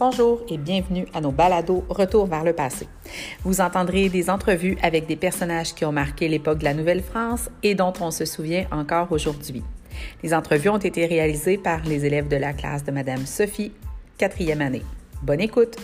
Bonjour 0.00 0.40
et 0.48 0.56
bienvenue 0.56 1.06
à 1.12 1.20
nos 1.20 1.30
balados 1.30 1.84
Retour 1.90 2.24
vers 2.24 2.42
le 2.42 2.54
passé. 2.54 2.88
Vous 3.44 3.60
entendrez 3.60 4.08
des 4.08 4.30
entrevues 4.30 4.78
avec 4.80 5.06
des 5.06 5.14
personnages 5.14 5.74
qui 5.74 5.84
ont 5.84 5.92
marqué 5.92 6.26
l'époque 6.26 6.60
de 6.60 6.64
la 6.64 6.72
Nouvelle-France 6.72 7.50
et 7.62 7.74
dont 7.74 7.92
on 8.00 8.10
se 8.10 8.24
souvient 8.24 8.66
encore 8.72 9.12
aujourd'hui. 9.12 9.62
Les 10.22 10.32
entrevues 10.32 10.70
ont 10.70 10.78
été 10.78 11.04
réalisées 11.04 11.58
par 11.58 11.82
les 11.84 12.06
élèves 12.06 12.28
de 12.28 12.36
la 12.36 12.54
classe 12.54 12.82
de 12.82 12.92
Madame 12.92 13.26
Sophie, 13.26 13.72
quatrième 14.16 14.62
année. 14.62 14.80
Bonne 15.22 15.42
écoute! 15.42 15.76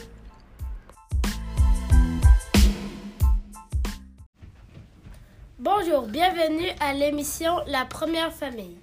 Bonjour, 5.59 6.07
bienvenue 6.07 6.71
à 6.81 6.95
l'émission 6.95 7.59
La 7.67 7.85
Première 7.85 8.33
Famille. 8.33 8.79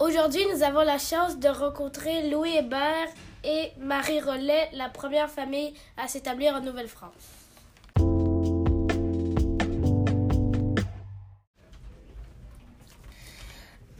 Aujourd'hui, 0.00 0.42
nous 0.52 0.64
avons 0.64 0.82
la 0.82 0.98
chance 0.98 1.38
de 1.38 1.48
rencontrer 1.48 2.28
Louis 2.28 2.56
Hébert 2.56 3.08
et 3.46 3.72
Marie 3.78 4.20
Rollet, 4.20 4.68
la 4.72 4.88
première 4.88 5.30
famille 5.30 5.72
à 5.96 6.08
s'établir 6.08 6.54
en 6.54 6.60
Nouvelle-France. 6.60 7.12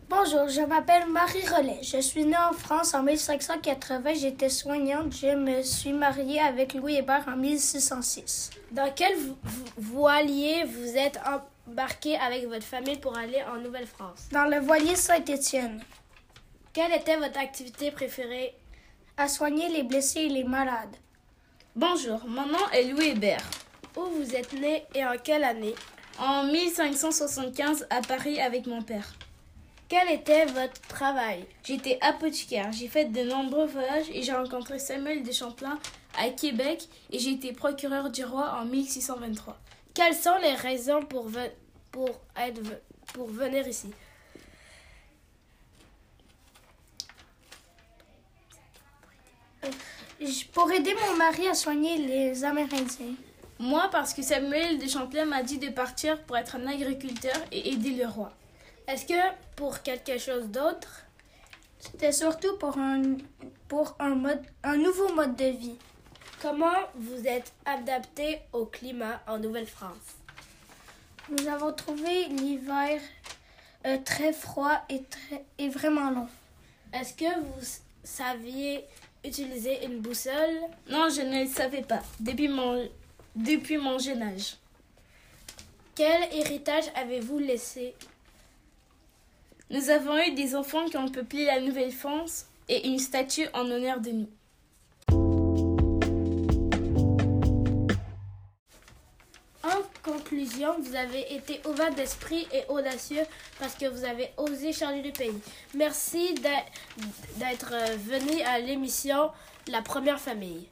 Bonjour, 0.09 0.49
je 0.49 0.61
m'appelle 0.61 1.07
Marie 1.09 1.47
Rollet. 1.49 1.81
Je 1.83 2.01
suis 2.01 2.25
née 2.25 2.37
en 2.37 2.53
France 2.53 2.95
en 2.95 3.03
1580. 3.03 4.15
J'étais 4.15 4.49
soignante. 4.49 5.13
Je 5.15 5.35
me 5.35 5.63
suis 5.63 5.93
mariée 5.93 6.41
avec 6.41 6.75
Louis 6.75 6.97
Hébert 6.97 7.25
en 7.29 7.37
1606. 7.37 8.51
Dans 8.71 8.91
quel 8.95 9.17
vo- 9.17 9.37
voilier 9.77 10.65
vous 10.65 10.97
êtes 10.97 11.19
embarqué 11.67 12.17
avec 12.19 12.47
votre 12.47 12.65
famille 12.65 12.99
pour 12.99 13.17
aller 13.19 13.43
en 13.53 13.57
Nouvelle-France? 13.59 14.29
Dans 14.31 14.45
le 14.45 14.59
voilier 14.61 14.95
Saint-Étienne, 14.97 15.83
Quelle 16.73 16.93
était 16.93 17.17
votre 17.17 17.39
activité 17.41 17.91
préférée? 17.91 18.55
À 19.17 19.29
soigner 19.29 19.69
les 19.69 19.83
blessés 19.83 20.21
et 20.23 20.29
les 20.29 20.45
malades. 20.45 20.95
Bonjour, 21.75 22.21
mon 22.27 22.47
nom 22.47 22.69
est 22.73 22.85
Louis 22.85 23.09
Hébert. 23.09 23.49
Où 23.97 24.03
vous 24.05 24.35
êtes 24.35 24.53
né 24.53 24.85
et 24.95 25.05
en 25.05 25.17
quelle 25.23 25.45
année? 25.45 25.75
En 26.19 26.45
1575 26.45 27.87
à 27.91 28.01
Paris 28.03 28.41
avec 28.41 28.67
mon 28.67 28.83
père. 28.83 29.15
Quel 29.89 30.11
était 30.11 30.47
votre 30.47 30.81
travail? 30.89 31.47
J'étais 31.65 31.99
apothicaire, 32.01 32.73
j'ai 32.73 32.89
fait 32.89 33.07
de 33.07 33.23
nombreux 33.23 33.67
voyages 33.67 34.11
et 34.13 34.23
j'ai 34.23 34.33
rencontré 34.33 34.79
Samuel 34.79 35.23
de 35.23 35.33
Champlain 35.33 35.79
à 36.19 36.29
Québec 36.31 36.89
et 37.11 37.19
j'ai 37.19 37.33
été 37.33 37.53
procureur 37.53 38.11
du 38.11 38.25
roi 38.25 38.59
en 38.61 38.65
1623. 38.65 39.57
Quelles 39.95 40.15
sont 40.15 40.37
les 40.43 40.55
raisons 40.55 41.03
pour, 41.03 41.29
ve- 41.31 41.51
pour, 41.93 42.09
être, 42.37 42.61
ve- 42.61 42.81
pour 43.15 43.29
venir 43.29 43.67
ici? 43.69 43.89
Pour 50.55 50.73
aider 50.73 50.95
mon 50.95 51.17
mari 51.17 51.47
à 51.47 51.55
soigner 51.55 51.99
les 51.99 52.43
Amérindiens. 52.43 53.15
Moi 53.59 53.89
parce 53.93 54.15
que 54.15 54.23
Samuel 54.23 54.79
de 54.79 54.89
Champlain 54.89 55.27
m'a 55.27 55.43
dit 55.43 55.59
de 55.59 55.69
partir 55.69 56.23
pour 56.23 56.39
être 56.39 56.57
un 56.57 56.67
agriculteur 56.67 57.37
et 57.53 57.73
aider 57.73 57.91
le 57.91 58.07
roi. 58.07 58.33
Est-ce 58.89 59.05
que 59.05 59.37
pour 59.57 59.83
quelque 59.83 60.17
chose 60.17 60.47
d'autre? 60.47 61.03
C'était 61.79 62.13
surtout 62.13 62.57
pour 62.57 62.79
un, 62.79 63.03
pour 63.69 63.95
un, 63.99 64.15
mode, 64.15 64.43
un 64.63 64.77
nouveau 64.77 65.13
mode 65.13 65.37
de 65.37 65.47
vie. 65.47 65.77
Comment 66.41 66.77
vous 66.95 67.27
êtes 67.27 67.53
adapté 67.67 68.41
au 68.55 68.65
climat 68.65 69.21
en 69.27 69.39
Nouvelle-France? 69.39 70.17
Nous 71.29 71.47
avons 71.47 71.73
trouvé 71.73 72.27
l'hiver 72.29 73.01
euh, 73.85 73.99
très 74.05 74.33
froid 74.33 74.81
et, 74.89 75.03
très, 75.05 75.45
et 75.59 75.69
vraiment 75.69 76.11
long. 76.11 76.29
Est-ce 76.93 77.13
que 77.13 77.41
vous 77.41 77.67
saviez 78.03 78.85
utiliser 79.25 79.85
une 79.85 80.01
boussole? 80.01 80.61
Non, 80.89 81.09
je 81.09 81.23
ne 81.23 81.45
le 81.45 81.49
savais 81.49 81.83
pas 81.83 82.03
depuis 82.21 82.49
mon, 82.49 82.89
depuis 83.35 83.77
mon 83.77 83.99
jeune 83.99 84.23
âge. 84.23 84.57
Quel 85.95 86.33
héritage 86.33 86.85
avez-vous 86.95 87.39
laissé? 87.39 87.95
Nous 89.71 89.91
avons 89.91 90.17
eu 90.19 90.33
des 90.33 90.55
enfants 90.55 90.87
qui 90.87 90.97
ont 90.97 91.09
peuplé 91.09 91.45
la 91.45 91.61
Nouvelle-France 91.61 92.47
et 92.69 92.87
une 92.87 92.99
statue 92.99 93.49
en 93.53 93.71
honneur 93.71 94.01
de 94.01 94.11
nous. 94.11 94.29
Conclusion, 100.47 100.75
vous 100.81 100.95
avez 100.95 101.35
été 101.35 101.61
ouvert 101.69 101.93
d'esprit 101.95 102.47
et 102.53 102.63
audacieux 102.69 103.23
parce 103.59 103.75
que 103.75 103.87
vous 103.87 104.05
avez 104.05 104.31
osé 104.37 104.73
changer 104.73 105.03
le 105.03 105.13
pays. 105.13 105.39
Merci 105.75 106.35
d'être 106.35 106.65
d'être, 107.37 107.73
euh, 107.73 107.97
venu 107.97 108.41
à 108.43 108.59
l'émission 108.59 109.31
La 109.69 109.83
Première 109.83 110.21
Famille. 110.21 110.69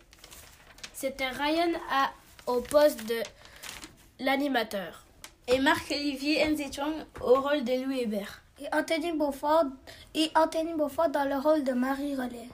C'était 0.92 1.28
Ryan 1.28 1.72
à- 1.90 2.10
au 2.46 2.60
poste 2.60 3.04
de 3.06 3.20
l'animateur. 4.20 5.04
Et 5.48 5.58
Marc-Olivier 5.58 6.46
Nzetchong 6.48 7.04
au 7.20 7.40
rôle 7.40 7.64
de 7.64 7.84
Louis 7.84 8.00
Hébert. 8.00 8.42
Et 8.60 8.66
Anthony 8.72 9.12
Beaufort, 9.12 9.64
et 10.14 10.30
Anthony 10.36 10.72
Beaufort 10.74 11.08
dans 11.08 11.24
le 11.28 11.36
rôle 11.36 11.64
de 11.64 11.72
Marie 11.72 12.14
Rollet. 12.14 12.48